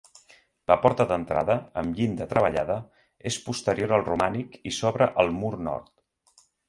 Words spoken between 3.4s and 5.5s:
posterior al romànic i s'obre al